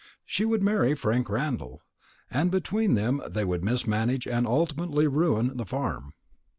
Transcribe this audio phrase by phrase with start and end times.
[0.25, 1.79] She would marry Frank Randall;
[2.31, 6.15] and between them they would mismanage, and ultimately ruin, the farm.